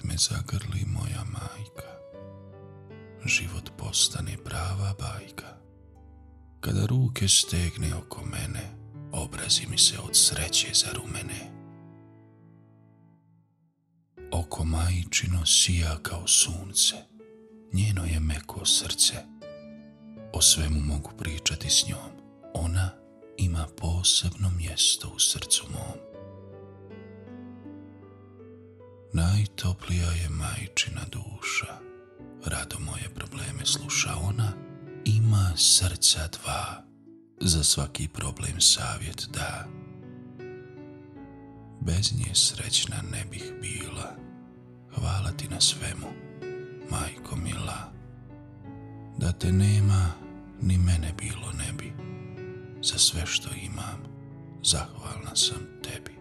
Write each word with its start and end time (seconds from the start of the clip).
kad 0.00 0.08
me 0.08 0.16
zagrli 0.16 0.84
moja 0.86 1.24
majka. 1.24 1.90
Život 3.24 3.70
postane 3.76 4.36
prava 4.44 4.94
bajka. 4.98 5.56
Kada 6.60 6.86
ruke 6.86 7.28
stegne 7.28 7.94
oko 7.94 8.24
mene, 8.24 8.70
obrazi 9.12 9.66
mi 9.70 9.78
se 9.78 9.98
od 9.98 10.10
sreće 10.12 10.68
zarumene. 10.74 11.50
Oko 14.32 14.64
majčino 14.64 15.46
sija 15.46 15.98
kao 16.02 16.26
sunce, 16.26 16.96
njeno 17.72 18.04
je 18.04 18.20
meko 18.20 18.66
srce. 18.66 19.14
O 20.32 20.42
svemu 20.42 20.80
mogu 20.80 21.10
pričati 21.18 21.70
s 21.70 21.88
njom, 21.88 22.10
ona 22.54 22.90
ima 23.36 23.66
posebno 23.76 24.50
mjesto 24.50 25.08
u 25.16 25.18
srcu 25.18 25.64
mom. 25.70 25.89
Najtoplija 29.12 30.10
je 30.10 30.28
majčina 30.28 31.00
duša, 31.12 31.78
rado 32.46 32.78
moje 32.78 33.08
probleme 33.14 33.64
sluša 33.66 34.14
ona, 34.22 34.52
ima 35.04 35.52
srca 35.56 36.28
dva, 36.28 36.84
za 37.40 37.64
svaki 37.64 38.08
problem 38.08 38.60
savjet 38.60 39.28
da. 39.32 39.66
Bez 41.80 42.12
nje 42.12 42.34
srećna 42.34 42.96
ne 43.12 43.24
bih 43.30 43.52
bila, 43.60 44.16
hvala 44.94 45.32
ti 45.36 45.48
na 45.48 45.60
svemu, 45.60 46.12
majko 46.90 47.36
mila. 47.36 47.92
Da 49.18 49.32
te 49.32 49.52
nema, 49.52 50.10
ni 50.62 50.78
mene 50.78 51.12
bilo 51.18 51.52
ne 51.52 51.72
bi, 51.78 51.92
za 52.82 52.98
sve 52.98 53.26
što 53.26 53.50
imam, 53.62 54.00
zahvalna 54.64 55.36
sam 55.36 55.66
tebi. 55.82 56.19